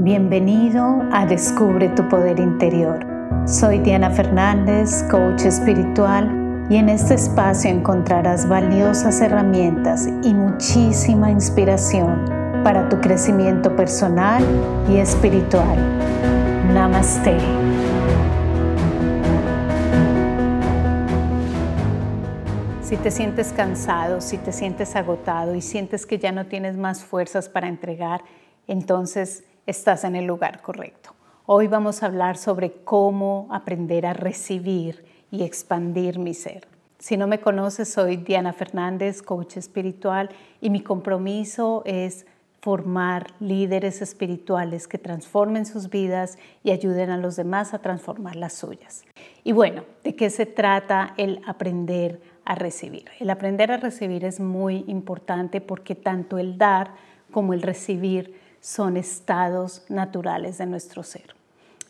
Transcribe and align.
Bienvenido 0.00 1.02
a 1.10 1.26
Descubre 1.26 1.88
tu 1.88 2.08
Poder 2.08 2.38
Interior. 2.38 3.04
Soy 3.48 3.80
Diana 3.80 4.08
Fernández, 4.10 5.02
coach 5.10 5.42
espiritual, 5.42 6.68
y 6.70 6.76
en 6.76 6.88
este 6.88 7.14
espacio 7.14 7.68
encontrarás 7.68 8.48
valiosas 8.48 9.20
herramientas 9.20 10.08
y 10.22 10.34
muchísima 10.34 11.32
inspiración 11.32 12.24
para 12.62 12.88
tu 12.88 13.00
crecimiento 13.00 13.74
personal 13.74 14.44
y 14.88 14.98
espiritual. 14.98 15.76
Namaste. 16.72 17.36
Si 22.82 22.96
te 22.98 23.10
sientes 23.10 23.52
cansado, 23.52 24.20
si 24.20 24.38
te 24.38 24.52
sientes 24.52 24.94
agotado 24.94 25.56
y 25.56 25.60
sientes 25.60 26.06
que 26.06 26.18
ya 26.18 26.30
no 26.30 26.46
tienes 26.46 26.76
más 26.76 27.02
fuerzas 27.02 27.48
para 27.48 27.66
entregar, 27.66 28.20
entonces 28.68 29.42
estás 29.68 30.04
en 30.04 30.16
el 30.16 30.24
lugar 30.24 30.62
correcto. 30.62 31.14
Hoy 31.44 31.66
vamos 31.66 32.02
a 32.02 32.06
hablar 32.06 32.38
sobre 32.38 32.72
cómo 32.84 33.48
aprender 33.50 34.06
a 34.06 34.14
recibir 34.14 35.04
y 35.30 35.42
expandir 35.42 36.18
mi 36.18 36.32
ser. 36.32 36.66
Si 36.98 37.18
no 37.18 37.26
me 37.26 37.40
conoces, 37.40 37.92
soy 37.92 38.16
Diana 38.16 38.54
Fernández, 38.54 39.20
coach 39.20 39.58
espiritual, 39.58 40.30
y 40.62 40.70
mi 40.70 40.80
compromiso 40.80 41.82
es 41.84 42.24
formar 42.62 43.26
líderes 43.40 44.00
espirituales 44.00 44.88
que 44.88 44.96
transformen 44.96 45.66
sus 45.66 45.90
vidas 45.90 46.38
y 46.64 46.70
ayuden 46.70 47.10
a 47.10 47.18
los 47.18 47.36
demás 47.36 47.74
a 47.74 47.80
transformar 47.80 48.36
las 48.36 48.54
suyas. 48.54 49.04
Y 49.44 49.52
bueno, 49.52 49.84
¿de 50.02 50.16
qué 50.16 50.30
se 50.30 50.46
trata 50.46 51.12
el 51.18 51.42
aprender 51.46 52.22
a 52.46 52.54
recibir? 52.54 53.04
El 53.20 53.28
aprender 53.28 53.70
a 53.70 53.76
recibir 53.76 54.24
es 54.24 54.40
muy 54.40 54.84
importante 54.86 55.60
porque 55.60 55.94
tanto 55.94 56.38
el 56.38 56.56
dar 56.56 56.94
como 57.30 57.52
el 57.52 57.60
recibir 57.60 58.47
son 58.60 58.96
estados 58.96 59.84
naturales 59.88 60.58
de 60.58 60.66
nuestro 60.66 61.02
ser. 61.02 61.34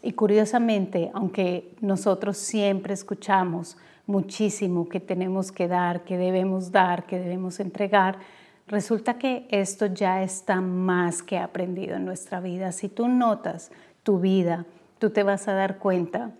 Y 0.02 0.12
curiosamente, 0.12 1.10
aunque 1.14 1.74
nosotros 1.80 2.36
siempre 2.36 2.94
escuchamos 2.94 3.76
muchísimo 4.06 4.88
que 4.88 5.00
tenemos 5.00 5.52
que 5.52 5.68
dar, 5.68 6.04
que 6.04 6.16
debemos 6.16 6.70
dar, 6.70 7.04
que 7.04 7.18
debemos 7.18 7.60
entregar, 7.60 8.18
resulta 8.66 9.18
que 9.18 9.46
esto 9.50 9.86
ya 9.86 10.22
está 10.22 10.60
más 10.60 11.22
que 11.22 11.38
aprendido 11.38 11.96
en 11.96 12.04
nuestra 12.04 12.40
vida. 12.40 12.72
Si 12.72 12.88
tú 12.88 13.08
notas 13.08 13.70
tu 14.02 14.20
vida, 14.20 14.64
tú 14.98 15.10
te 15.10 15.22
vas 15.22 15.48
a 15.48 15.54
dar 15.54 15.78
cuenta 15.78 16.30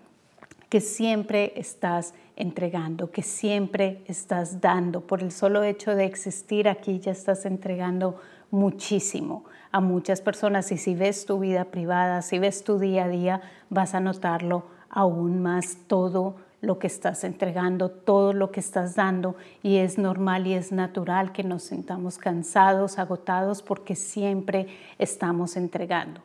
que 0.69 0.81
siempre 0.81 1.53
estás 1.57 2.15
entregando, 2.37 3.11
que 3.11 3.23
siempre 3.23 4.03
estás 4.07 4.61
dando. 4.61 5.01
Por 5.01 5.23
el 5.23 5.33
solo 5.33 5.65
hecho 5.65 5.95
de 5.95 6.05
existir 6.05 6.69
aquí 6.69 7.01
ya 7.01 7.13
estás 7.13 7.47
entregando 7.47 8.21
muchísimo 8.51 9.45
a 9.71 9.81
muchas 9.81 10.21
personas 10.21 10.73
y 10.73 10.79
si 10.79 10.95
ves 10.95 11.27
tu 11.27 11.39
vida 11.39 11.67
privada, 11.67 12.23
si 12.23 12.39
ves 12.39 12.65
tu 12.65 12.79
día 12.79 13.05
a 13.05 13.09
día, 13.09 13.43
vas 13.71 13.95
a 13.95 14.01
notarlo 14.01 14.65
aún 14.91 15.43
más 15.43 15.77
todo 15.87 16.37
lo 16.61 16.79
que 16.79 16.87
estás 16.87 17.23
entregando, 17.25 17.91
todo 17.91 18.33
lo 18.33 18.51
que 18.51 18.61
estás 18.61 18.97
dando 18.97 19.37
y 19.63 19.77
es 19.77 19.99
normal 19.99 20.47
y 20.47 20.55
es 20.55 20.73
natural 20.73 21.33
que 21.33 21.45
nos 21.45 21.65
sintamos 21.65 22.19
cansados, 22.19 22.99
agotados 22.99 23.63
porque 23.63 23.95
siempre 23.95 24.67
estamos 24.99 25.57
entregando. 25.57 26.21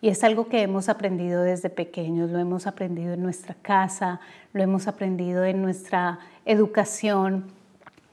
Y 0.00 0.08
es 0.08 0.22
algo 0.22 0.48
que 0.48 0.62
hemos 0.62 0.88
aprendido 0.88 1.42
desde 1.42 1.70
pequeños, 1.70 2.30
lo 2.30 2.38
hemos 2.38 2.68
aprendido 2.68 3.14
en 3.14 3.22
nuestra 3.22 3.54
casa, 3.54 4.20
lo 4.52 4.62
hemos 4.62 4.86
aprendido 4.86 5.44
en 5.44 5.60
nuestra 5.60 6.20
educación, 6.44 7.46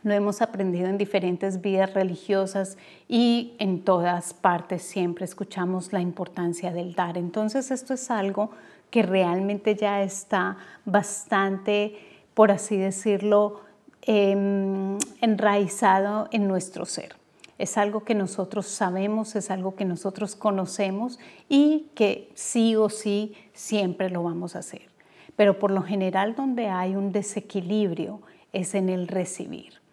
lo 0.06 0.14
hemos 0.14 0.44
aprendido 0.44 0.88
en 0.88 1.00
diferentes 1.00 1.62
vidas 1.62 1.96
religiosas 1.96 2.78
y 3.08 3.56
en 3.58 3.82
todas 3.84 4.36
partes 4.36 4.84
siempre 4.84 5.26
escuchamos 5.26 5.94
la 5.94 6.00
importancia 6.00 6.72
del 6.72 6.94
dar. 6.94 7.18
Entonces 7.18 7.72
esto 7.72 7.96
es 7.96 8.12
algo 8.12 8.52
que 8.92 9.02
realmente 9.02 9.74
ya 9.74 10.04
está 10.04 10.58
bastante, 10.86 11.98
por 12.36 12.52
así 12.52 12.78
decirlo, 12.78 13.62
em, 14.04 15.00
enraizado 15.22 16.28
en 16.32 16.48
nuestro 16.48 16.86
ser. 16.86 17.16
Es 17.58 17.76
algo 17.76 18.04
que 18.04 18.14
nosotros 18.14 18.68
sabemos, 18.68 19.36
es 19.36 19.50
algo 19.50 19.76
que 19.76 19.86
nosotros 19.86 20.36
conocemos 20.36 21.18
y 21.50 21.88
que 21.96 22.30
sí 22.36 22.76
o 22.76 22.90
sí 22.90 23.34
siempre 23.54 24.12
lo 24.12 24.22
vamos 24.22 24.56
a 24.56 24.60
hacer. 24.60 24.84
Pero 25.36 25.58
por 25.58 25.72
lo 25.72 25.82
general 25.82 26.36
donde 26.36 26.68
hay 26.68 26.96
un 26.96 27.12
desequilibrio 27.12 28.22
es 28.54 28.76
en 28.76 28.90
el 28.90 29.08
recibir. 29.08 29.84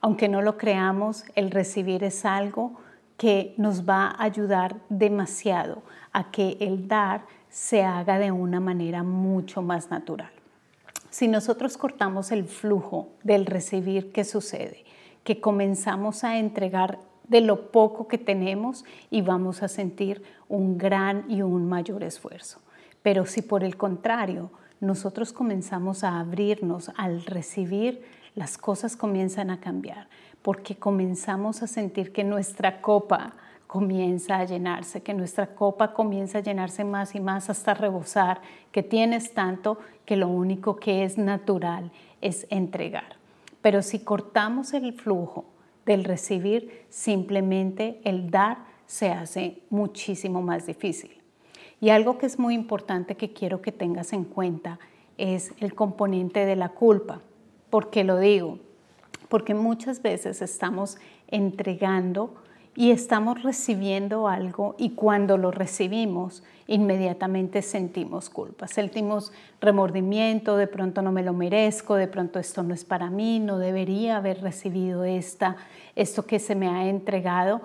Aunque 0.00 0.28
no 0.28 0.42
lo 0.42 0.56
creamos, 0.56 1.24
el 1.34 1.50
recibir 1.50 2.04
es 2.04 2.24
algo 2.24 2.80
que 3.16 3.54
nos 3.58 3.88
va 3.88 4.06
a 4.06 4.24
ayudar 4.24 4.76
demasiado 4.88 5.82
a 6.12 6.30
que 6.30 6.56
el 6.60 6.88
dar 6.88 7.22
se 7.48 7.82
haga 7.82 8.18
de 8.18 8.32
una 8.32 8.60
manera 8.60 9.02
mucho 9.02 9.60
más 9.60 9.90
natural. 9.90 10.30
Si 11.10 11.28
nosotros 11.28 11.76
cortamos 11.76 12.32
el 12.32 12.44
flujo 12.44 13.08
del 13.24 13.44
recibir, 13.46 14.12
¿qué 14.12 14.24
sucede? 14.24 14.84
que 15.24 15.40
comenzamos 15.40 16.24
a 16.24 16.38
entregar 16.38 16.98
de 17.28 17.40
lo 17.40 17.70
poco 17.70 18.08
que 18.08 18.18
tenemos 18.18 18.84
y 19.10 19.22
vamos 19.22 19.62
a 19.62 19.68
sentir 19.68 20.22
un 20.48 20.78
gran 20.78 21.30
y 21.30 21.42
un 21.42 21.68
mayor 21.68 22.02
esfuerzo. 22.02 22.60
Pero 23.02 23.26
si 23.26 23.42
por 23.42 23.62
el 23.62 23.76
contrario 23.76 24.50
nosotros 24.80 25.32
comenzamos 25.32 26.04
a 26.04 26.18
abrirnos 26.18 26.90
al 26.96 27.24
recibir, 27.24 28.02
las 28.34 28.58
cosas 28.58 28.96
comienzan 28.96 29.50
a 29.50 29.60
cambiar, 29.60 30.08
porque 30.42 30.76
comenzamos 30.76 31.62
a 31.62 31.66
sentir 31.66 32.12
que 32.12 32.24
nuestra 32.24 32.80
copa 32.80 33.34
comienza 33.66 34.38
a 34.38 34.44
llenarse, 34.44 35.02
que 35.02 35.14
nuestra 35.14 35.54
copa 35.54 35.92
comienza 35.92 36.38
a 36.38 36.42
llenarse 36.42 36.82
más 36.82 37.14
y 37.14 37.20
más 37.20 37.50
hasta 37.50 37.74
rebosar, 37.74 38.40
que 38.72 38.82
tienes 38.82 39.32
tanto 39.32 39.78
que 40.04 40.16
lo 40.16 40.28
único 40.28 40.76
que 40.76 41.04
es 41.04 41.18
natural 41.18 41.92
es 42.20 42.46
entregar. 42.50 43.16
Pero 43.62 43.82
si 43.82 44.00
cortamos 44.00 44.72
el 44.72 44.92
flujo 44.92 45.44
del 45.86 46.04
recibir, 46.04 46.84
simplemente 46.88 48.00
el 48.04 48.30
dar 48.30 48.58
se 48.86 49.10
hace 49.10 49.62
muchísimo 49.70 50.42
más 50.42 50.66
difícil. 50.66 51.20
Y 51.80 51.90
algo 51.90 52.18
que 52.18 52.26
es 52.26 52.38
muy 52.38 52.54
importante 52.54 53.16
que 53.16 53.32
quiero 53.32 53.62
que 53.62 53.72
tengas 53.72 54.12
en 54.12 54.24
cuenta 54.24 54.80
es 55.16 55.52
el 55.60 55.74
componente 55.74 56.44
de 56.44 56.56
la 56.56 56.70
culpa. 56.70 57.20
¿Por 57.70 57.90
qué 57.90 58.04
lo 58.04 58.18
digo? 58.18 58.58
Porque 59.28 59.54
muchas 59.54 60.02
veces 60.02 60.42
estamos 60.42 60.98
entregando 61.28 62.34
y 62.76 62.90
estamos 62.90 63.42
recibiendo 63.42 64.28
algo 64.28 64.74
y 64.78 64.90
cuando 64.90 65.36
lo 65.36 65.50
recibimos 65.50 66.42
inmediatamente 66.66 67.62
sentimos 67.62 68.30
culpa, 68.30 68.68
sentimos 68.68 69.32
remordimiento, 69.60 70.56
de 70.56 70.68
pronto 70.68 71.02
no 71.02 71.10
me 71.10 71.24
lo 71.24 71.32
merezco, 71.32 71.96
de 71.96 72.06
pronto 72.06 72.38
esto 72.38 72.62
no 72.62 72.74
es 72.74 72.84
para 72.84 73.10
mí, 73.10 73.40
no 73.40 73.58
debería 73.58 74.16
haber 74.16 74.40
recibido 74.40 75.04
esta, 75.04 75.56
esto 75.96 76.26
que 76.26 76.38
se 76.38 76.54
me 76.54 76.68
ha 76.68 76.88
entregado. 76.88 77.60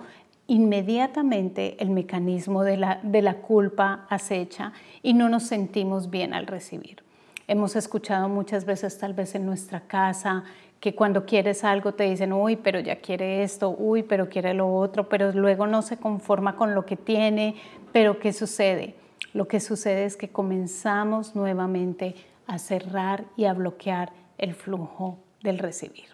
Inmediatamente 0.48 1.76
el 1.80 1.90
mecanismo 1.90 2.62
de 2.62 2.76
la, 2.76 3.00
de 3.02 3.22
la 3.22 3.34
culpa 3.34 4.06
acecha 4.08 4.72
y 5.02 5.14
no 5.14 5.28
nos 5.28 5.44
sentimos 5.44 6.10
bien 6.10 6.34
al 6.34 6.46
recibir. 6.46 7.05
Hemos 7.48 7.76
escuchado 7.76 8.28
muchas 8.28 8.64
veces, 8.64 8.98
tal 8.98 9.14
vez 9.14 9.34
en 9.36 9.46
nuestra 9.46 9.80
casa, 9.80 10.44
que 10.80 10.94
cuando 10.94 11.26
quieres 11.26 11.62
algo 11.64 11.94
te 11.94 12.04
dicen, 12.04 12.32
uy, 12.32 12.56
pero 12.56 12.80
ya 12.80 12.96
quiere 12.96 13.42
esto, 13.42 13.70
uy, 13.70 14.02
pero 14.02 14.28
quiere 14.28 14.52
lo 14.52 14.74
otro, 14.74 15.08
pero 15.08 15.32
luego 15.32 15.66
no 15.66 15.82
se 15.82 15.96
conforma 15.96 16.56
con 16.56 16.74
lo 16.74 16.84
que 16.84 16.96
tiene, 16.96 17.54
pero 17.92 18.18
¿qué 18.18 18.32
sucede? 18.32 18.94
Lo 19.32 19.46
que 19.48 19.60
sucede 19.60 20.04
es 20.04 20.16
que 20.16 20.28
comenzamos 20.28 21.36
nuevamente 21.36 22.14
a 22.46 22.58
cerrar 22.58 23.24
y 23.36 23.44
a 23.44 23.54
bloquear 23.54 24.12
el 24.38 24.54
flujo 24.54 25.18
del 25.42 25.58
recibir. 25.58 26.06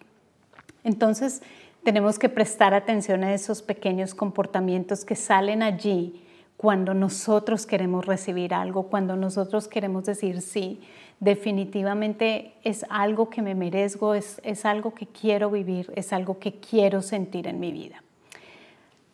Entonces, 0.83 1.41
tenemos 1.83 2.19
que 2.19 2.29
prestar 2.29 2.73
atención 2.73 3.23
a 3.23 3.33
esos 3.33 3.61
pequeños 3.61 4.13
comportamientos 4.13 5.03
que 5.03 5.15
salen 5.15 5.63
allí 5.63 6.21
cuando 6.57 6.93
nosotros 6.93 7.65
queremos 7.65 8.05
recibir 8.05 8.53
algo, 8.53 8.83
cuando 8.83 9.15
nosotros 9.15 9.67
queremos 9.67 10.05
decir 10.05 10.41
sí, 10.41 10.81
definitivamente 11.23 12.53
es 12.63 12.85
algo 12.89 13.29
que 13.29 13.41
me 13.41 13.55
merezco, 13.55 14.13
es, 14.13 14.41
es 14.43 14.65
algo 14.65 14.93
que 14.93 15.07
quiero 15.07 15.49
vivir, 15.49 15.91
es 15.95 16.11
algo 16.13 16.39
que 16.39 16.53
quiero 16.59 17.01
sentir 17.01 17.47
en 17.47 17.59
mi 17.59 17.71
vida. 17.71 18.03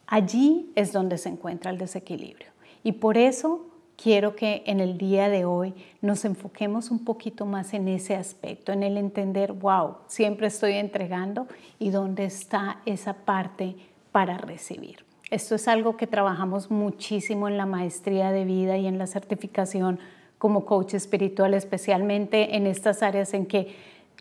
Allí 0.07 0.71
es 0.75 0.91
donde 0.91 1.17
se 1.17 1.29
encuentra 1.29 1.69
el 1.69 1.77
desequilibrio. 1.77 2.47
Y 2.83 2.94
por 2.94 3.17
eso 3.17 3.67
quiero 4.01 4.35
que 4.35 4.63
en 4.65 4.79
el 4.79 4.97
día 4.97 5.29
de 5.29 5.45
hoy 5.45 5.73
nos 6.01 6.25
enfoquemos 6.25 6.89
un 6.89 7.06
poquito 7.06 7.45
más 7.45 7.73
en 7.73 7.88
ese 7.88 8.15
aspecto, 8.15 8.71
en 8.71 8.81
el 8.81 8.97
entender, 8.97 9.53
wow, 9.53 9.97
siempre 10.07 10.47
estoy 10.47 10.73
entregando 10.73 11.47
y 11.77 11.91
dónde 11.91 12.25
está 12.25 12.81
esa 12.85 13.13
parte 13.13 13.75
para 14.12 14.38
recibir. 14.38 15.05
Esto 15.29 15.53
es 15.53 15.67
algo 15.67 15.95
que 15.95 16.07
trabajamos 16.07 16.71
muchísimo 16.71 17.47
en 17.47 17.57
la 17.57 17.67
maestría 17.67 18.31
de 18.31 18.45
vida 18.45 18.77
y 18.77 18.88
en 18.88 18.97
la 18.97 19.05
certificación 19.05 20.00
como 20.39 20.65
coach 20.65 20.95
espiritual, 20.95 21.53
especialmente 21.53 22.56
en 22.56 22.65
estas 22.65 23.03
áreas 23.03 23.36
en 23.36 23.45
que 23.45 23.75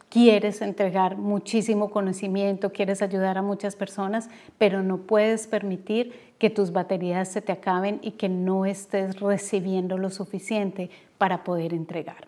quieres 0.09 0.63
entregar 0.63 1.17
muchísimo 1.17 1.91
conocimiento, 1.91 2.73
quieres 2.73 3.03
ayudar 3.03 3.39
a 3.39 3.43
muchas 3.43 3.77
personas, 3.77 4.29
pero 4.59 4.83
no 4.83 4.99
puedes 4.99 5.47
permitir 5.47 6.13
que 6.39 6.51
tus 6.51 6.73
baterías 6.73 7.29
se 7.29 7.41
te 7.41 7.53
acaben 7.53 8.01
y 8.03 8.13
que 8.13 8.29
no 8.29 8.67
estés 8.67 9.21
recibiendo 9.21 9.97
lo 9.97 10.11
suficiente 10.11 10.91
para 11.19 11.45
poder 11.45 11.73
entregar. 11.73 12.27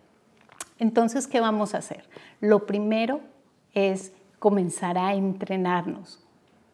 Entonces, 0.79 1.27
¿qué 1.27 1.39
vamos 1.39 1.75
a 1.75 1.79
hacer? 1.79 2.07
Lo 2.39 2.65
primero 2.65 3.21
es 3.73 4.13
comenzar 4.39 4.97
a 4.97 5.13
entrenarnos 5.13 6.23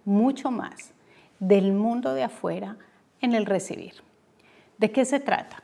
mucho 0.05 0.51
más 0.51 0.93
del 1.39 1.73
mundo 1.73 2.13
de 2.13 2.23
afuera 2.23 2.77
en 3.21 3.33
el 3.33 3.45
recibir. 3.45 3.95
¿De 4.77 4.91
qué 4.91 5.03
se 5.05 5.19
trata? 5.19 5.63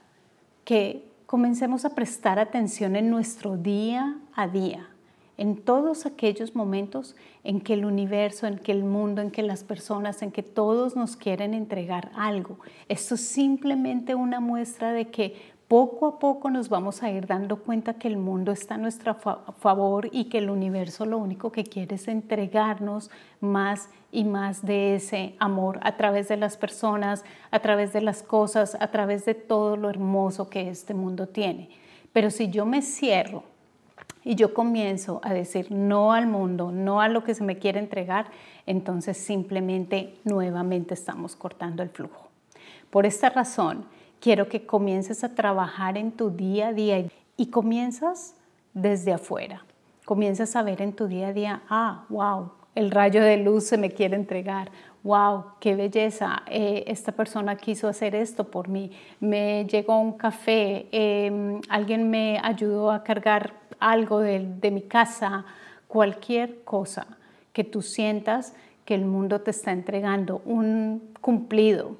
Que 0.65 1.12
comencemos 1.25 1.85
a 1.85 1.95
prestar 1.95 2.39
atención 2.39 2.95
en 2.95 3.09
nuestro 3.09 3.57
día 3.57 4.17
a 4.35 4.47
día, 4.47 4.89
en 5.37 5.57
todos 5.57 6.05
aquellos 6.05 6.55
momentos 6.55 7.15
en 7.43 7.61
que 7.61 7.73
el 7.73 7.85
universo, 7.85 8.47
en 8.47 8.57
que 8.57 8.71
el 8.71 8.83
mundo, 8.83 9.21
en 9.21 9.31
que 9.31 9.43
las 9.43 9.63
personas, 9.63 10.21
en 10.21 10.31
que 10.31 10.43
todos 10.43 10.95
nos 10.95 11.15
quieren 11.15 11.53
entregar 11.53 12.11
algo. 12.15 12.59
Esto 12.87 13.15
es 13.15 13.21
simplemente 13.21 14.15
una 14.15 14.39
muestra 14.39 14.93
de 14.93 15.09
que 15.09 15.53
poco 15.68 16.06
a 16.07 16.19
poco 16.19 16.50
nos 16.50 16.69
vamos 16.69 17.04
a 17.04 17.10
ir 17.10 17.25
dando 17.25 17.57
cuenta 17.57 17.95
que 17.95 18.07
el 18.07 18.18
mundo 18.18 18.51
está 18.51 18.75
a 18.75 18.77
nuestro 18.77 19.15
favor 19.15 20.10
y 20.12 20.25
que 20.25 20.39
el 20.39 20.50
universo 20.50 21.06
lo 21.06 21.18
único 21.18 21.51
que 21.51 21.63
quiere 21.63 21.95
es 21.95 22.07
entregarnos 22.07 23.10
más 23.39 23.89
y 24.12 24.24
más 24.25 24.63
de 24.63 24.95
ese 24.95 25.36
amor 25.39 25.80
a 25.81 25.98
través 25.98 26.27
de 26.27 26.38
las 26.38 26.57
personas, 26.57 27.24
a 27.50 27.60
través 27.60 27.94
de 27.94 28.01
las 28.01 28.21
cosas, 28.21 28.77
a 28.80 28.92
través 28.92 29.25
de 29.25 29.33
todo 29.33 29.75
lo 29.75 29.89
hermoso 29.89 30.50
que 30.50 30.69
este 30.69 30.94
mundo 30.94 31.27
tiene. 31.27 31.69
Pero 32.12 32.30
si 32.30 32.50
yo 32.50 32.65
me 32.65 32.81
cierro 32.81 33.44
y 34.24 34.36
yo 34.36 34.54
comienzo 34.54 35.19
a 35.24 35.33
decir 35.33 35.71
no 35.71 36.13
al 36.13 36.27
mundo, 36.27 36.71
no 36.71 37.01
a 37.01 37.10
lo 37.10 37.24
que 37.24 37.33
se 37.33 37.44
me 37.44 37.57
quiere 37.57 37.80
entregar, 37.80 38.27
entonces 38.68 39.18
simplemente 39.18 40.15
nuevamente 40.24 40.94
estamos 40.94 41.36
cortando 41.36 41.81
el 41.81 41.89
flujo. 41.89 42.30
Por 42.92 43.07
esta 43.07 43.30
razón, 43.31 43.86
quiero 44.23 44.47
que 44.47 44.65
comiences 44.65 45.25
a 45.25 45.35
trabajar 45.35 45.97
en 45.97 46.13
tu 46.13 46.29
día 46.29 46.69
a 46.69 46.73
día 46.73 47.05
y 47.35 47.47
comienzas 47.47 48.35
desde 48.73 49.11
afuera. 49.11 49.65
Comienzas 50.05 50.55
a 50.55 50.63
ver 50.63 50.81
en 50.81 50.93
tu 50.93 51.07
día 51.07 51.27
a 51.27 51.33
día, 51.33 51.61
ah, 51.67 52.05
wow, 52.07 52.51
el 52.73 52.89
rayo 52.89 53.21
de 53.21 53.35
luz 53.35 53.65
se 53.65 53.77
me 53.77 53.91
quiere 53.91 54.15
entregar. 54.15 54.71
Wow, 55.03 55.43
qué 55.59 55.75
belleza. 55.75 56.43
Eh, 56.47 56.85
esta 56.87 57.11
persona 57.11 57.57
quiso 57.57 57.89
hacer 57.89 58.15
esto 58.15 58.45
por 58.45 58.69
mí. 58.69 58.91
Me 59.19 59.65
llegó 59.65 59.99
un 59.99 60.13
café. 60.13 60.87
Em, 60.93 61.59
alguien 61.67 62.09
me 62.09 62.39
ayudó 62.41 62.91
a 62.91 63.03
cargar 63.03 63.53
algo 63.77 64.21
de, 64.21 64.39
de 64.39 64.71
mi 64.71 64.83
casa. 64.83 65.43
Cualquier 65.89 66.63
cosa 66.63 67.05
que 67.51 67.65
tú 67.65 67.81
sientas 67.81 68.55
que 68.85 68.95
el 68.95 69.03
mundo 69.03 69.41
te 69.41 69.51
está 69.51 69.73
entregando, 69.73 70.41
un 70.45 71.11
cumplido, 71.19 71.97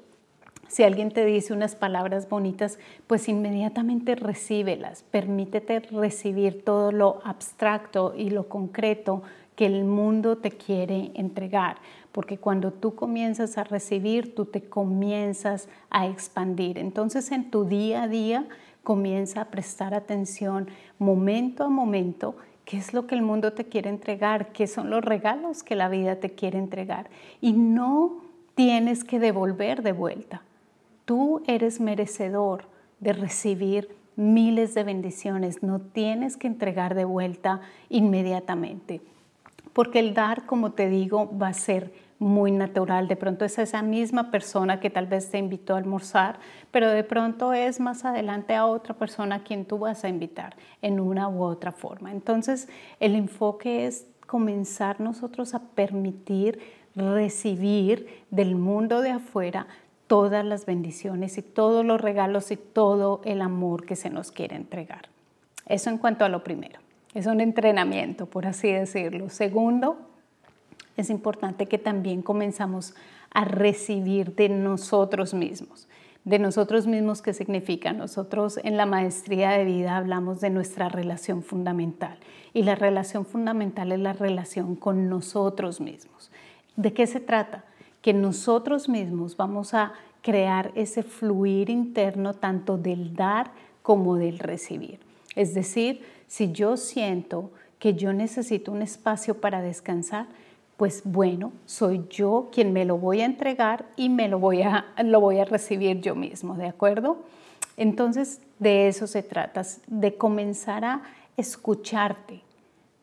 si 0.68 0.82
alguien 0.82 1.10
te 1.10 1.24
dice 1.24 1.52
unas 1.52 1.76
palabras 1.76 2.28
bonitas, 2.28 2.78
pues 3.06 3.28
inmediatamente 3.28 4.14
recíbelas. 4.14 5.04
Permítete 5.04 5.80
recibir 5.80 6.64
todo 6.64 6.92
lo 6.92 7.20
abstracto 7.24 8.14
y 8.16 8.30
lo 8.30 8.48
concreto 8.48 9.22
que 9.56 9.66
el 9.66 9.84
mundo 9.84 10.38
te 10.38 10.50
quiere 10.50 11.12
entregar, 11.14 11.76
porque 12.12 12.38
cuando 12.38 12.72
tú 12.72 12.94
comienzas 12.94 13.56
a 13.56 13.64
recibir, 13.64 14.34
tú 14.34 14.46
te 14.46 14.62
comienzas 14.62 15.68
a 15.90 16.06
expandir. 16.06 16.78
Entonces 16.78 17.30
en 17.30 17.50
tu 17.50 17.64
día 17.64 18.04
a 18.04 18.08
día 18.08 18.46
comienza 18.82 19.42
a 19.42 19.50
prestar 19.50 19.94
atención 19.94 20.68
momento 20.98 21.64
a 21.64 21.68
momento 21.68 22.36
qué 22.64 22.78
es 22.78 22.94
lo 22.94 23.06
que 23.06 23.14
el 23.14 23.22
mundo 23.22 23.52
te 23.52 23.66
quiere 23.66 23.90
entregar, 23.90 24.52
qué 24.52 24.66
son 24.66 24.90
los 24.90 25.04
regalos 25.04 25.62
que 25.62 25.76
la 25.76 25.88
vida 25.88 26.16
te 26.16 26.30
quiere 26.30 26.58
entregar. 26.58 27.08
Y 27.40 27.52
no 27.52 28.22
tienes 28.54 29.04
que 29.04 29.18
devolver 29.18 29.82
de 29.82 29.92
vuelta. 29.92 30.42
Tú 31.04 31.42
eres 31.46 31.80
merecedor 31.80 32.64
de 33.00 33.12
recibir 33.12 33.96
miles 34.16 34.74
de 34.74 34.84
bendiciones, 34.84 35.62
no 35.62 35.80
tienes 35.80 36.36
que 36.36 36.46
entregar 36.46 36.94
de 36.94 37.04
vuelta 37.04 37.60
inmediatamente, 37.88 39.02
porque 39.72 39.98
el 39.98 40.14
dar, 40.14 40.46
como 40.46 40.72
te 40.72 40.88
digo, 40.88 41.30
va 41.36 41.48
a 41.48 41.52
ser 41.52 41.92
muy 42.18 42.52
natural. 42.52 43.08
De 43.08 43.16
pronto 43.16 43.44
es 43.44 43.58
esa 43.58 43.82
misma 43.82 44.30
persona 44.30 44.80
que 44.80 44.88
tal 44.88 45.06
vez 45.06 45.30
te 45.30 45.38
invitó 45.38 45.74
a 45.74 45.78
almorzar, 45.78 46.38
pero 46.70 46.88
de 46.88 47.04
pronto 47.04 47.52
es 47.52 47.80
más 47.80 48.04
adelante 48.04 48.54
a 48.54 48.66
otra 48.66 48.94
persona 48.94 49.36
a 49.36 49.42
quien 49.42 49.64
tú 49.64 49.78
vas 49.78 50.04
a 50.04 50.08
invitar 50.08 50.56
en 50.80 51.00
una 51.00 51.28
u 51.28 51.42
otra 51.42 51.72
forma. 51.72 52.12
Entonces, 52.12 52.68
el 53.00 53.14
enfoque 53.14 53.86
es 53.86 54.06
comenzar 54.26 55.00
nosotros 55.00 55.54
a 55.54 55.60
permitir 55.60 56.60
recibir 56.94 58.24
del 58.30 58.54
mundo 58.54 59.02
de 59.02 59.10
afuera 59.10 59.66
todas 60.06 60.44
las 60.44 60.66
bendiciones 60.66 61.38
y 61.38 61.42
todos 61.42 61.84
los 61.84 62.00
regalos 62.00 62.50
y 62.50 62.56
todo 62.56 63.20
el 63.24 63.40
amor 63.40 63.86
que 63.86 63.96
se 63.96 64.10
nos 64.10 64.30
quiere 64.30 64.56
entregar. 64.56 65.08
Eso 65.66 65.90
en 65.90 65.98
cuanto 65.98 66.24
a 66.24 66.28
lo 66.28 66.44
primero. 66.44 66.80
Es 67.14 67.26
un 67.26 67.40
entrenamiento, 67.40 68.26
por 68.26 68.46
así 68.46 68.70
decirlo. 68.72 69.30
Segundo, 69.30 69.98
es 70.96 71.10
importante 71.10 71.66
que 71.66 71.78
también 71.78 72.22
comenzamos 72.22 72.94
a 73.30 73.44
recibir 73.44 74.34
de 74.34 74.48
nosotros 74.48 75.32
mismos. 75.32 75.88
De 76.24 76.38
nosotros 76.38 76.86
mismos, 76.86 77.20
¿qué 77.20 77.34
significa? 77.34 77.92
Nosotros 77.92 78.58
en 78.62 78.76
la 78.76 78.86
maestría 78.86 79.50
de 79.50 79.64
vida 79.64 79.96
hablamos 79.96 80.40
de 80.40 80.50
nuestra 80.50 80.88
relación 80.88 81.42
fundamental. 81.42 82.18
Y 82.52 82.62
la 82.62 82.74
relación 82.74 83.26
fundamental 83.26 83.92
es 83.92 84.00
la 84.00 84.12
relación 84.12 84.74
con 84.74 85.08
nosotros 85.08 85.80
mismos. 85.80 86.30
¿De 86.76 86.92
qué 86.92 87.06
se 87.06 87.20
trata? 87.20 87.64
Que 88.04 88.12
nosotros 88.12 88.86
mismos 88.86 89.34
vamos 89.34 89.72
a 89.72 89.94
crear 90.20 90.72
ese 90.74 91.02
fluir 91.02 91.70
interno 91.70 92.34
tanto 92.34 92.76
del 92.76 93.14
dar 93.14 93.50
como 93.80 94.16
del 94.16 94.40
recibir. 94.40 95.00
Es 95.34 95.54
decir, 95.54 96.02
si 96.26 96.52
yo 96.52 96.76
siento 96.76 97.50
que 97.78 97.94
yo 97.94 98.12
necesito 98.12 98.72
un 98.72 98.82
espacio 98.82 99.40
para 99.40 99.62
descansar, 99.62 100.26
pues 100.76 101.00
bueno, 101.06 101.54
soy 101.64 102.04
yo 102.10 102.50
quien 102.52 102.74
me 102.74 102.84
lo 102.84 102.98
voy 102.98 103.22
a 103.22 103.24
entregar 103.24 103.86
y 103.96 104.10
me 104.10 104.28
lo 104.28 104.38
voy 104.38 104.60
a, 104.60 104.84
lo 105.02 105.18
voy 105.22 105.38
a 105.38 105.46
recibir 105.46 106.02
yo 106.02 106.14
mismo, 106.14 106.56
¿de 106.56 106.66
acuerdo? 106.66 107.24
Entonces, 107.78 108.42
de 108.58 108.88
eso 108.88 109.06
se 109.06 109.22
trata, 109.22 109.62
de 109.86 110.14
comenzar 110.14 110.84
a 110.84 111.00
escucharte 111.38 112.42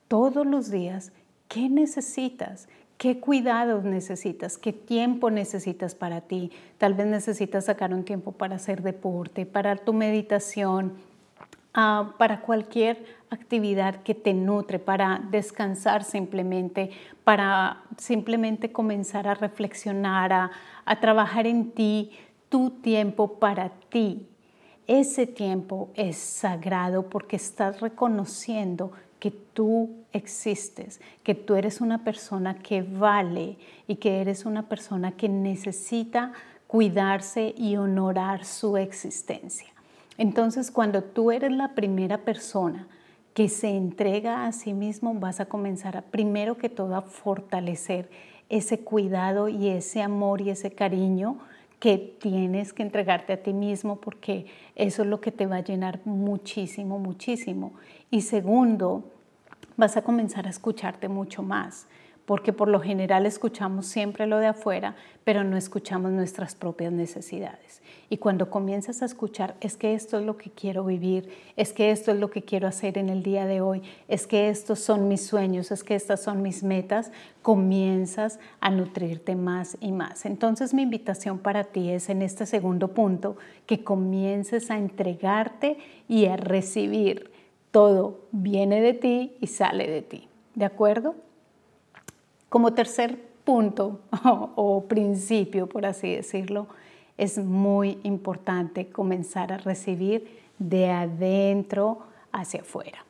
todos 0.07 0.45
los 0.45 0.69
días 0.69 1.11
qué 1.47 1.69
necesitas, 1.69 2.69
¿Qué 3.01 3.19
cuidados 3.19 3.83
necesitas? 3.83 4.59
¿Qué 4.59 4.73
tiempo 4.73 5.31
necesitas 5.31 5.95
para 5.95 6.21
ti? 6.21 6.51
Tal 6.77 6.93
vez 6.93 7.07
necesitas 7.07 7.65
sacar 7.65 7.95
un 7.95 8.03
tiempo 8.03 8.31
para 8.31 8.57
hacer 8.57 8.83
deporte, 8.83 9.47
para 9.47 9.75
tu 9.75 9.91
meditación, 9.91 10.93
ah, 11.73 12.13
para 12.19 12.41
cualquier 12.41 13.03
actividad 13.31 14.03
que 14.03 14.13
te 14.13 14.35
nutre, 14.35 14.77
para 14.77 15.19
descansar 15.31 16.03
simplemente, 16.03 16.91
para 17.23 17.81
simplemente 17.97 18.71
comenzar 18.71 19.27
a 19.27 19.33
reflexionar, 19.33 20.31
a, 20.31 20.51
a 20.85 20.99
trabajar 20.99 21.47
en 21.47 21.71
ti, 21.71 22.11
tu 22.49 22.69
tiempo 22.69 23.39
para 23.39 23.69
ti. 23.89 24.27
Ese 24.91 25.25
tiempo 25.25 25.87
es 25.95 26.17
sagrado 26.17 27.03
porque 27.03 27.37
estás 27.37 27.79
reconociendo 27.79 28.91
que 29.21 29.31
tú 29.31 29.89
existes, 30.11 30.99
que 31.23 31.33
tú 31.33 31.55
eres 31.55 31.79
una 31.79 32.03
persona 32.03 32.57
que 32.57 32.81
vale 32.81 33.55
y 33.87 33.95
que 33.95 34.19
eres 34.19 34.45
una 34.45 34.67
persona 34.67 35.13
que 35.13 35.29
necesita 35.29 36.33
cuidarse 36.67 37.55
y 37.57 37.77
honorar 37.77 38.43
su 38.43 38.75
existencia. 38.75 39.69
Entonces, 40.17 40.71
cuando 40.71 41.01
tú 41.05 41.31
eres 41.31 41.53
la 41.53 41.69
primera 41.69 42.17
persona 42.17 42.89
que 43.33 43.47
se 43.47 43.69
entrega 43.69 44.45
a 44.45 44.51
sí 44.51 44.73
mismo, 44.73 45.13
vas 45.13 45.39
a 45.39 45.45
comenzar 45.45 45.95
a, 45.95 46.01
primero 46.01 46.57
que 46.57 46.67
todo 46.67 46.97
a 46.97 47.01
fortalecer 47.01 48.09
ese 48.49 48.81
cuidado 48.81 49.47
y 49.47 49.69
ese 49.69 50.01
amor 50.01 50.41
y 50.41 50.49
ese 50.49 50.71
cariño 50.71 51.37
que 51.81 51.97
tienes 51.97 52.73
que 52.73 52.83
entregarte 52.83 53.33
a 53.33 53.41
ti 53.41 53.53
mismo 53.53 53.99
porque 53.99 54.45
eso 54.75 55.01
es 55.01 55.07
lo 55.07 55.19
que 55.19 55.31
te 55.31 55.47
va 55.47 55.55
a 55.55 55.63
llenar 55.63 55.99
muchísimo, 56.05 56.99
muchísimo. 56.99 57.73
Y 58.11 58.21
segundo, 58.21 59.11
vas 59.77 59.97
a 59.97 60.03
comenzar 60.03 60.45
a 60.45 60.51
escucharte 60.51 61.09
mucho 61.09 61.41
más, 61.41 61.87
porque 62.31 62.53
por 62.53 62.69
lo 62.69 62.79
general 62.79 63.25
escuchamos 63.25 63.87
siempre 63.87 64.25
lo 64.25 64.37
de 64.37 64.47
afuera, 64.47 64.95
pero 65.25 65.43
no 65.43 65.57
escuchamos 65.57 66.13
nuestras 66.13 66.55
propias 66.55 66.93
necesidades. 66.93 67.81
Y 68.09 68.19
cuando 68.19 68.49
comienzas 68.49 69.01
a 69.01 69.05
escuchar, 69.05 69.57
es 69.59 69.75
que 69.75 69.95
esto 69.95 70.17
es 70.17 70.25
lo 70.25 70.37
que 70.37 70.49
quiero 70.49 70.85
vivir, 70.85 71.27
es 71.57 71.73
que 71.73 71.91
esto 71.91 72.09
es 72.09 72.17
lo 72.17 72.31
que 72.31 72.43
quiero 72.43 72.69
hacer 72.69 72.97
en 72.97 73.09
el 73.09 73.21
día 73.21 73.45
de 73.45 73.59
hoy, 73.59 73.81
es 74.07 74.27
que 74.27 74.47
estos 74.47 74.79
son 74.79 75.09
mis 75.09 75.25
sueños, 75.27 75.71
es 75.71 75.83
que 75.83 75.93
estas 75.93 76.23
son 76.23 76.41
mis 76.41 76.63
metas, 76.63 77.11
comienzas 77.41 78.39
a 78.61 78.71
nutrirte 78.71 79.35
más 79.35 79.75
y 79.81 79.91
más. 79.91 80.25
Entonces 80.25 80.73
mi 80.73 80.83
invitación 80.83 81.37
para 81.37 81.65
ti 81.65 81.89
es 81.89 82.07
en 82.07 82.21
este 82.21 82.45
segundo 82.45 82.93
punto 82.93 83.35
que 83.65 83.83
comiences 83.83 84.71
a 84.71 84.77
entregarte 84.77 85.79
y 86.07 86.27
a 86.27 86.37
recibir 86.37 87.29
todo 87.71 88.21
viene 88.31 88.79
de 88.79 88.93
ti 88.93 89.35
y 89.41 89.47
sale 89.47 89.89
de 89.89 90.01
ti. 90.01 90.29
¿De 90.55 90.63
acuerdo? 90.63 91.15
Como 92.51 92.73
tercer 92.73 93.17
punto 93.45 94.01
o, 94.57 94.83
principio, 94.83 95.67
por 95.67 95.85
así 95.85 96.13
decirlo, 96.13 96.67
es 97.17 97.37
muy 97.37 97.97
importante 98.03 98.89
comenzar 98.89 99.53
a 99.53 99.57
recibir 99.57 100.41
de 100.59 100.89
adentro 100.89 101.99
hacia 102.33 102.59
afuera. 102.59 103.05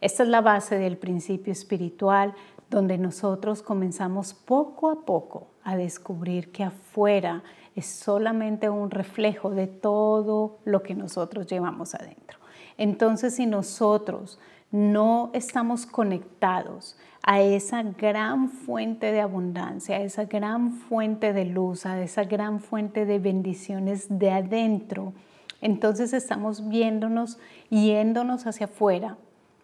Esta 0.00 0.24
es 0.24 0.28
la 0.28 0.40
base 0.40 0.76
del 0.76 0.96
principio 0.96 1.52
espiritual 1.52 2.34
donde 2.68 2.98
nosotros 2.98 3.62
comenzamos 3.62 4.34
poco 4.34 4.90
a 4.90 5.02
poco 5.02 5.46
a 5.62 5.76
descubrir 5.76 6.50
que 6.50 6.64
afuera 6.64 7.44
es 7.76 7.86
solamente 7.86 8.68
un 8.70 8.90
reflejo 8.90 9.50
de 9.50 9.68
todo 9.68 10.58
lo 10.64 10.82
que 10.82 10.96
nosotros 10.96 11.46
llevamos 11.46 11.94
adentro. 11.94 12.40
Entonces, 12.76 13.36
si 13.36 13.46
nosotros 13.46 14.40
no 14.74 15.30
estamos 15.34 15.86
conectados 15.86 16.96
a 17.22 17.40
esa 17.40 17.84
gran 17.84 18.50
fuente 18.50 19.12
de 19.12 19.20
abundancia, 19.20 19.98
a 19.98 20.00
esa 20.00 20.24
gran 20.24 20.72
fuente 20.72 21.32
de 21.32 21.44
luz, 21.44 21.86
a 21.86 22.02
esa 22.02 22.24
gran 22.24 22.58
fuente 22.58 23.06
de 23.06 23.20
bendiciones 23.20 24.06
de 24.18 24.32
adentro, 24.32 25.12
entonces 25.60 26.12
estamos 26.12 26.68
viéndonos, 26.68 27.38
yéndonos 27.70 28.48
hacia 28.48 28.66
afuera, 28.66 29.16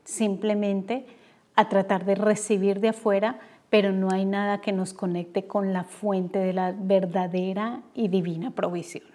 simplemente 0.04 1.06
a 1.56 1.68
tratar 1.68 2.04
de 2.04 2.14
recibir 2.14 2.78
de 2.78 2.90
afuera, 2.90 3.40
pero 3.68 3.90
no 3.90 4.12
hay 4.12 4.24
nada 4.24 4.60
que 4.60 4.70
nos 4.70 4.92
conecte 4.92 5.48
con 5.48 5.72
la 5.72 5.82
fuente 5.82 6.38
de 6.38 6.52
la 6.52 6.70
verdadera 6.70 7.82
y 7.94 8.06
divina 8.06 8.52
provisión. 8.52 9.08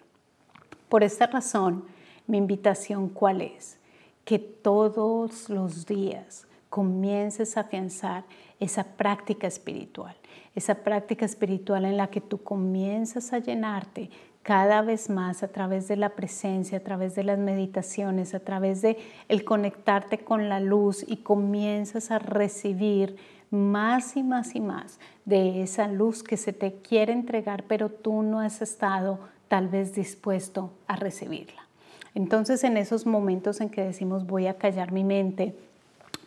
Por 0.90 1.06
esta 1.06 1.28
razón, 1.28 1.86
mi 2.28 2.38
invitación 2.38 3.08
cuál 3.08 3.40
es? 3.40 3.80
Que 4.26 4.40
todos 4.40 5.50
los 5.50 5.86
días 5.86 6.46
comiences 6.70 7.56
a 7.56 7.62
afianzar 7.62 8.26
esa 8.60 8.84
práctica 8.84 9.48
espiritual, 9.48 10.16
esa 10.56 10.76
práctica 10.76 11.26
espiritual 11.26 11.86
en 11.86 11.96
la 11.96 12.08
que 12.08 12.20
tú 12.20 12.44
comienzas 12.44 13.32
a 13.32 13.40
llenarte 13.40 14.10
cada 14.44 14.84
vez 14.84 15.10
más 15.10 15.42
a 15.42 15.48
través 15.48 15.88
de 15.88 15.96
la 15.96 16.10
presencia, 16.10 16.78
a 16.78 16.82
través 16.82 17.16
de 17.16 17.24
las 17.24 17.40
meditaciones, 17.40 18.36
a 18.36 18.40
través 18.42 18.82
de 18.82 18.98
el 19.28 19.44
conectarte 19.44 20.20
con 20.20 20.50
la 20.50 20.60
luz 20.60 21.04
y 21.08 21.18
comienzas 21.18 22.12
a 22.12 22.20
recibir 22.20 23.18
más 23.50 24.16
y 24.16 24.22
más 24.22 24.54
y 24.54 24.60
más 24.60 25.00
de 25.26 25.64
esa 25.64 25.88
luz 25.88 26.22
que 26.22 26.38
se 26.38 26.54
te 26.54 26.76
quiere 26.76 27.14
entregar, 27.14 27.64
pero 27.68 27.90
tú 27.90 28.22
no 28.22 28.40
has 28.40 28.62
estado 28.62 29.20
tal 29.48 29.68
vez 29.68 29.96
dispuesto 29.96 30.74
a 30.88 30.96
recibirla. 30.96 31.65
Entonces 32.16 32.64
en 32.64 32.78
esos 32.78 33.06
momentos 33.06 33.62
en 33.62 33.70
que 33.70 33.84
decimos 33.84 34.26
voy 34.26 34.48
a 34.48 34.56
callar 34.56 34.92
mi 34.92 35.04
mente, 35.04 35.54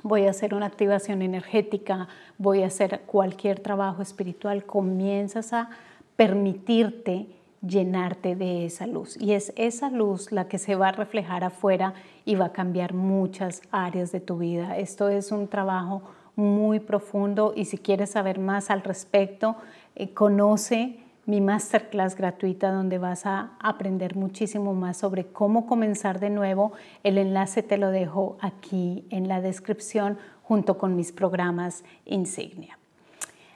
voy 0.02 0.26
a 0.26 0.30
hacer 0.30 0.54
una 0.54 0.66
activación 0.66 1.22
energética, 1.22 2.08
voy 2.36 2.62
a 2.62 2.66
hacer 2.66 3.00
cualquier 3.06 3.60
trabajo 3.60 4.02
espiritual, 4.02 4.64
comienzas 4.64 5.52
a 5.52 5.70
permitirte 6.16 7.26
llenarte 7.66 8.36
de 8.36 8.66
esa 8.66 8.86
luz. 8.86 9.16
Y 9.20 9.32
es 9.32 9.52
esa 9.56 9.90
luz 9.90 10.30
la 10.30 10.46
que 10.46 10.58
se 10.58 10.76
va 10.76 10.88
a 10.88 10.92
reflejar 10.92 11.42
afuera 11.42 11.94
y 12.24 12.36
va 12.36 12.46
a 12.46 12.52
cambiar 12.52 12.94
muchas 12.94 13.62
áreas 13.70 14.12
de 14.12 14.20
tu 14.20 14.38
vida. 14.38 14.76
Esto 14.78 15.08
es 15.08 15.32
un 15.32 15.48
trabajo 15.48 16.02
muy 16.36 16.78
profundo 16.78 17.52
y 17.56 17.64
si 17.64 17.78
quieres 17.78 18.10
saber 18.10 18.38
más 18.38 18.70
al 18.70 18.82
respecto, 18.82 19.56
eh, 19.96 20.10
conoce 20.14 21.00
mi 21.28 21.42
masterclass 21.42 22.16
gratuita 22.16 22.72
donde 22.72 22.96
vas 22.96 23.26
a 23.26 23.50
aprender 23.60 24.16
muchísimo 24.16 24.72
más 24.72 24.96
sobre 24.96 25.26
cómo 25.26 25.66
comenzar 25.66 26.20
de 26.20 26.30
nuevo. 26.30 26.72
El 27.04 27.18
enlace 27.18 27.62
te 27.62 27.76
lo 27.76 27.90
dejo 27.90 28.38
aquí 28.40 29.04
en 29.10 29.28
la 29.28 29.42
descripción 29.42 30.16
junto 30.42 30.78
con 30.78 30.96
mis 30.96 31.12
programas 31.12 31.84
insignia. 32.06 32.78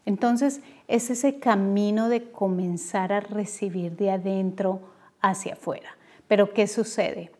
Entonces, 0.04 0.60
es 0.86 1.08
ese 1.08 1.38
camino 1.38 2.10
de 2.10 2.30
comenzar 2.30 3.10
a 3.10 3.20
recibir 3.20 3.96
de 3.96 4.10
adentro 4.10 4.80
hacia 5.22 5.54
afuera. 5.54 5.96
Pero 6.28 6.52
¿qué 6.52 6.66
sucede? 6.66 7.30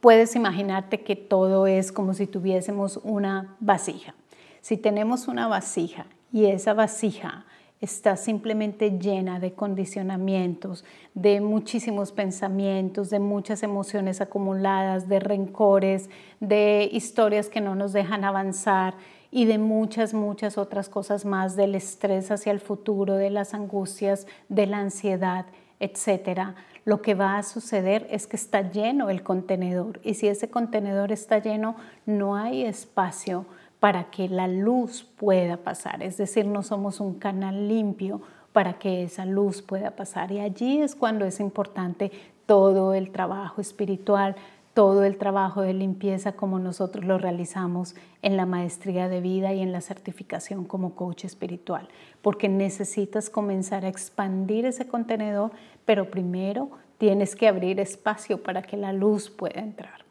Puedes 0.00 0.36
imaginarte 0.36 1.00
que 1.00 1.16
todo 1.16 1.66
es 1.66 1.90
como 1.90 2.12
si 2.12 2.26
tuviésemos 2.26 3.00
una 3.02 3.56
vasija. 3.60 4.14
Si 4.60 4.76
tenemos 4.76 5.26
una 5.26 5.48
vasija 5.48 6.04
y 6.34 6.44
esa 6.44 6.74
vasija 6.74 7.46
está 7.80 8.16
simplemente 8.16 8.98
llena 8.98 9.38
de 9.38 9.52
condicionamientos, 9.52 10.84
de 11.14 11.40
muchísimos 11.40 12.12
pensamientos, 12.12 13.10
de 13.10 13.18
muchas 13.18 13.62
emociones 13.62 14.20
acumuladas, 14.20 15.08
de 15.08 15.20
rencores, 15.20 16.08
de 16.40 16.88
historias 16.90 17.48
que 17.48 17.60
no 17.60 17.74
nos 17.74 17.92
dejan 17.92 18.24
avanzar, 18.24 18.94
y 19.30 19.44
de 19.44 19.58
muchas, 19.58 20.14
muchas 20.14 20.56
otras 20.56 20.88
cosas 20.88 21.24
más, 21.24 21.56
del 21.56 21.74
estrés 21.74 22.30
hacia 22.30 22.52
el 22.52 22.60
futuro, 22.60 23.16
de 23.16 23.28
las 23.28 23.52
angustias, 23.52 24.26
de 24.48 24.66
la 24.66 24.78
ansiedad, 24.78 25.46
etcétera. 25.78 26.54
Lo 26.84 27.02
que 27.02 27.14
va 27.14 27.36
a 27.36 27.42
suceder 27.42 28.06
es 28.10 28.26
que 28.26 28.36
está 28.36 28.70
lleno 28.70 29.10
el 29.10 29.22
contenedor 29.22 30.00
y 30.02 30.14
si 30.14 30.28
ese 30.28 30.48
contenedor 30.48 31.12
está 31.12 31.38
lleno, 31.38 31.76
no 32.06 32.36
hay 32.36 32.64
espacio 32.64 33.44
para 33.80 34.10
que 34.10 34.28
la 34.28 34.48
luz 34.48 35.04
pueda 35.04 35.58
pasar. 35.58 36.02
Es 36.02 36.16
decir, 36.16 36.46
no 36.46 36.62
somos 36.62 37.00
un 37.00 37.14
canal 37.14 37.68
limpio 37.68 38.20
para 38.52 38.78
que 38.78 39.02
esa 39.02 39.26
luz 39.26 39.60
pueda 39.60 39.90
pasar. 39.90 40.32
Y 40.32 40.40
allí 40.40 40.80
es 40.80 40.94
cuando 40.94 41.26
es 41.26 41.40
importante 41.40 42.10
todo 42.46 42.94
el 42.94 43.10
trabajo 43.10 43.60
espiritual, 43.60 44.34
todo 44.72 45.04
el 45.04 45.18
trabajo 45.18 45.62
de 45.62 45.72
limpieza 45.72 46.32
como 46.32 46.58
nosotros 46.58 47.04
lo 47.04 47.18
realizamos 47.18 47.94
en 48.22 48.36
la 48.36 48.46
maestría 48.46 49.08
de 49.08 49.20
vida 49.20 49.52
y 49.52 49.60
en 49.60 49.72
la 49.72 49.80
certificación 49.80 50.64
como 50.64 50.94
coach 50.94 51.24
espiritual, 51.24 51.88
porque 52.22 52.48
necesitas 52.48 53.30
comenzar 53.30 53.84
a 53.84 53.88
expandir 53.88 54.66
ese 54.66 54.86
contenedor, 54.86 55.50
pero 55.84 56.10
primero 56.10 56.70
tienes 56.98 57.36
que 57.36 57.48
abrir 57.48 57.80
espacio 57.80 58.42
para 58.42 58.62
que 58.62 58.76
la 58.76 58.92
luz 58.92 59.30
pueda 59.30 59.60
entrar. 59.60 60.05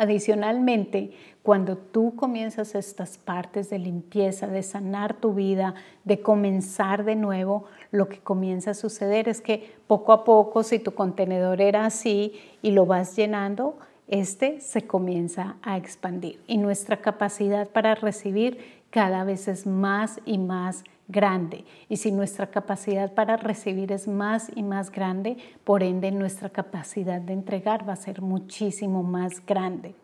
Adicionalmente, 0.00 1.10
cuando 1.42 1.76
tú 1.76 2.16
comienzas 2.16 2.74
estas 2.74 3.18
partes 3.18 3.68
de 3.68 3.78
limpieza, 3.78 4.46
de 4.46 4.62
sanar 4.62 5.12
tu 5.12 5.34
vida, 5.34 5.74
de 6.04 6.22
comenzar 6.22 7.04
de 7.04 7.16
nuevo, 7.16 7.66
lo 7.90 8.08
que 8.08 8.18
comienza 8.18 8.70
a 8.70 8.74
suceder 8.74 9.28
es 9.28 9.42
que 9.42 9.74
poco 9.86 10.14
a 10.14 10.24
poco, 10.24 10.62
si 10.62 10.78
tu 10.78 10.94
contenedor 10.94 11.60
era 11.60 11.84
así 11.84 12.32
y 12.62 12.70
lo 12.70 12.86
vas 12.86 13.14
llenando, 13.14 13.76
este 14.08 14.62
se 14.62 14.86
comienza 14.86 15.56
a 15.60 15.76
expandir. 15.76 16.40
Y 16.46 16.56
nuestra 16.56 17.02
capacidad 17.02 17.68
para 17.68 17.94
recibir 17.94 18.80
cada 18.88 19.22
vez 19.24 19.48
es 19.48 19.66
más 19.66 20.18
y 20.24 20.38
más 20.38 20.82
grande. 21.10 21.64
Y 21.88 21.96
si 21.96 22.12
nuestra 22.12 22.48
capacidad 22.48 23.12
para 23.12 23.36
recibir 23.36 23.92
es 23.92 24.08
más 24.08 24.50
y 24.54 24.62
más 24.62 24.90
grande, 24.90 25.36
por 25.64 25.82
ende 25.82 26.10
nuestra 26.10 26.50
capacidad 26.50 27.20
de 27.20 27.32
entregar 27.32 27.88
va 27.88 27.94
a 27.94 27.96
ser 27.96 28.22
muchísimo 28.22 29.02
más 29.02 29.44
grande. 29.44 29.94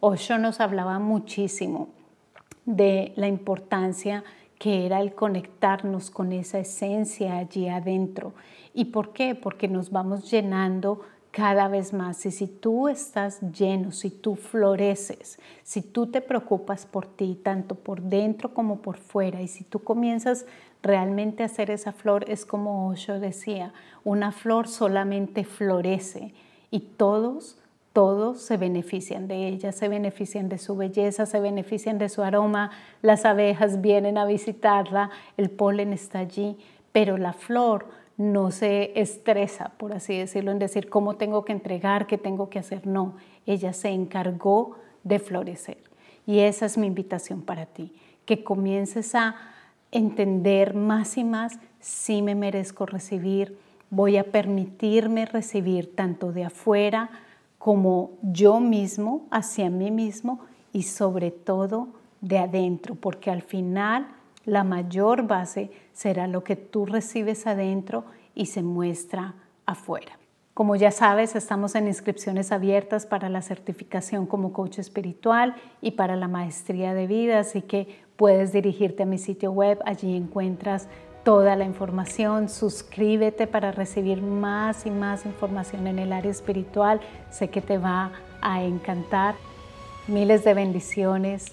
Osho 0.00 0.38
nos 0.38 0.60
hablaba 0.60 0.98
muchísimo 0.98 1.88
de 2.64 3.12
la 3.16 3.28
importancia 3.28 4.24
que 4.58 4.86
era 4.86 5.00
el 5.00 5.14
conectarnos 5.14 6.10
con 6.10 6.32
esa 6.32 6.58
esencia 6.58 7.36
allí 7.36 7.68
adentro. 7.68 8.32
¿Y 8.72 8.86
por 8.86 9.12
qué? 9.12 9.34
Porque 9.34 9.68
nos 9.68 9.90
vamos 9.90 10.30
llenando 10.30 11.02
cada 11.36 11.68
vez 11.68 11.92
más. 11.92 12.24
Y 12.24 12.30
si 12.30 12.46
tú 12.46 12.88
estás 12.88 13.42
lleno, 13.52 13.92
si 13.92 14.08
tú 14.08 14.36
floreces, 14.36 15.38
si 15.64 15.82
tú 15.82 16.06
te 16.06 16.22
preocupas 16.22 16.86
por 16.86 17.06
ti, 17.06 17.38
tanto 17.42 17.74
por 17.74 18.00
dentro 18.00 18.54
como 18.54 18.78
por 18.78 18.96
fuera, 18.96 19.42
y 19.42 19.46
si 19.46 19.62
tú 19.62 19.80
comienzas 19.80 20.46
realmente 20.82 21.42
a 21.42 21.46
hacer 21.46 21.70
esa 21.70 21.92
flor, 21.92 22.24
es 22.30 22.46
como 22.46 22.88
Osho 22.88 23.20
decía, 23.20 23.74
una 24.02 24.32
flor 24.32 24.66
solamente 24.66 25.44
florece 25.44 26.32
y 26.70 26.80
todos 26.80 27.58
todos 27.92 28.42
se 28.42 28.58
benefician 28.58 29.26
de 29.26 29.48
ella, 29.48 29.72
se 29.72 29.88
benefician 29.88 30.50
de 30.50 30.58
su 30.58 30.76
belleza, 30.76 31.24
se 31.24 31.40
benefician 31.40 31.96
de 31.96 32.10
su 32.10 32.22
aroma, 32.22 32.70
las 33.00 33.24
abejas 33.24 33.80
vienen 33.80 34.18
a 34.18 34.26
visitarla, 34.26 35.08
el 35.38 35.48
polen 35.48 35.94
está 35.94 36.18
allí, 36.18 36.58
pero 36.92 37.16
la 37.16 37.32
flor 37.32 37.86
no 38.16 38.50
se 38.50 38.98
estresa, 38.98 39.72
por 39.76 39.92
así 39.92 40.16
decirlo, 40.16 40.50
en 40.50 40.58
decir 40.58 40.88
cómo 40.88 41.16
tengo 41.16 41.44
que 41.44 41.52
entregar, 41.52 42.06
qué 42.06 42.18
tengo 42.18 42.48
que 42.48 42.58
hacer. 42.58 42.86
No, 42.86 43.16
ella 43.44 43.72
se 43.72 43.90
encargó 43.90 44.76
de 45.04 45.18
florecer. 45.18 45.78
Y 46.26 46.40
esa 46.40 46.66
es 46.66 46.78
mi 46.78 46.86
invitación 46.86 47.42
para 47.42 47.66
ti, 47.66 47.92
que 48.24 48.42
comiences 48.42 49.14
a 49.14 49.36
entender 49.92 50.74
más 50.74 51.16
y 51.16 51.24
más 51.24 51.58
si 51.80 52.22
me 52.22 52.34
merezco 52.34 52.86
recibir, 52.86 53.58
voy 53.90 54.16
a 54.16 54.24
permitirme 54.24 55.26
recibir 55.26 55.94
tanto 55.94 56.32
de 56.32 56.44
afuera, 56.44 57.10
como 57.58 58.10
yo 58.22 58.60
mismo, 58.60 59.26
hacia 59.30 59.70
mí 59.70 59.90
mismo 59.90 60.40
y 60.72 60.82
sobre 60.82 61.30
todo 61.30 61.88
de 62.20 62.38
adentro, 62.38 62.94
porque 62.94 63.30
al 63.30 63.42
final 63.42 64.08
la 64.44 64.64
mayor 64.64 65.26
base 65.26 65.70
será 65.96 66.26
lo 66.26 66.44
que 66.44 66.56
tú 66.56 66.84
recibes 66.84 67.46
adentro 67.46 68.04
y 68.34 68.46
se 68.46 68.62
muestra 68.62 69.34
afuera. 69.64 70.18
Como 70.52 70.76
ya 70.76 70.90
sabes, 70.90 71.34
estamos 71.34 71.74
en 71.74 71.86
inscripciones 71.86 72.52
abiertas 72.52 73.06
para 73.06 73.30
la 73.30 73.40
certificación 73.40 74.26
como 74.26 74.52
coach 74.52 74.78
espiritual 74.78 75.56
y 75.80 75.92
para 75.92 76.16
la 76.16 76.28
maestría 76.28 76.92
de 76.92 77.06
vida, 77.06 77.38
así 77.38 77.62
que 77.62 77.98
puedes 78.16 78.52
dirigirte 78.52 79.04
a 79.04 79.06
mi 79.06 79.16
sitio 79.16 79.52
web, 79.52 79.78
allí 79.86 80.14
encuentras 80.14 80.86
toda 81.24 81.56
la 81.56 81.64
información, 81.64 82.50
suscríbete 82.50 83.46
para 83.46 83.72
recibir 83.72 84.20
más 84.20 84.84
y 84.84 84.90
más 84.90 85.24
información 85.24 85.86
en 85.86 85.98
el 85.98 86.12
área 86.12 86.30
espiritual, 86.30 87.00
sé 87.30 87.48
que 87.48 87.62
te 87.62 87.78
va 87.78 88.12
a 88.42 88.62
encantar. 88.62 89.34
Miles 90.08 90.44
de 90.44 90.54
bendiciones. 90.54 91.46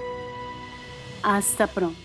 Hasta 1.22 1.68
pronto. 1.68 2.02